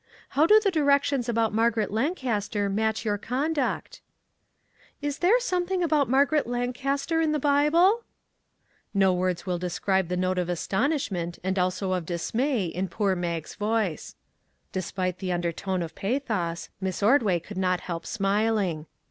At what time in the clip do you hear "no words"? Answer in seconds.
8.95-9.45